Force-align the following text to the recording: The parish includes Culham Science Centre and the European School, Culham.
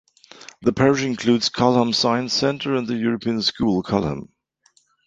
The 0.63 0.73
parish 0.73 1.03
includes 1.03 1.49
Culham 1.51 1.93
Science 1.93 2.33
Centre 2.33 2.73
and 2.75 2.87
the 2.87 2.95
European 2.95 3.39
School, 3.43 3.83
Culham. 3.83 4.29